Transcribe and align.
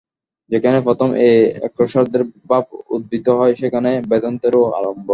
যেখানে 0.49 0.77
প্রথম 0.87 1.09
এই 1.25 1.37
একেশ্বরবাদের 1.67 2.23
ভাব 2.49 2.63
উদিত 2.89 3.25
হয়, 3.39 3.53
সেইখানে 3.55 3.89
বেদান্তেরও 4.09 4.61
আরম্ভ। 4.77 5.07